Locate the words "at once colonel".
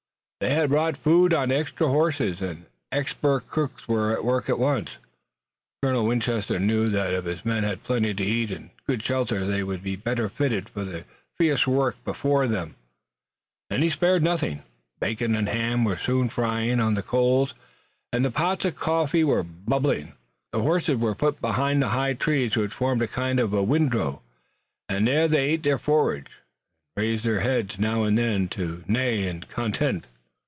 4.49-6.07